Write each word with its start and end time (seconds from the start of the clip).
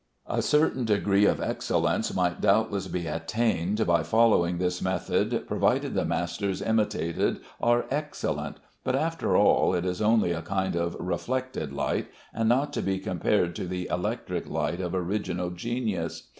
A 0.25 0.41
certain 0.41 0.83
degree 0.83 1.25
of 1.25 1.39
excellence 1.39 2.11
may 2.15 2.31
doubtless 2.31 2.87
be 2.87 3.05
attained 3.05 3.85
by 3.85 4.01
following 4.01 4.57
this 4.57 4.81
method, 4.81 5.45
provided 5.47 5.93
the 5.93 6.05
masters 6.05 6.59
imitated 6.59 7.37
are 7.61 7.85
excellent, 7.91 8.57
but, 8.83 8.95
after 8.95 9.37
all, 9.37 9.75
it 9.75 9.85
is 9.85 10.01
only 10.01 10.31
a 10.31 10.41
kind 10.41 10.75
of 10.75 10.95
reflected 10.99 11.71
light, 11.71 12.07
and 12.33 12.49
not 12.49 12.73
to 12.73 12.81
be 12.81 12.97
compared 12.97 13.55
to 13.57 13.67
the 13.67 13.87
electric 13.91 14.49
light 14.49 14.81
of 14.81 14.95
original 14.95 15.51
genius. 15.51 16.29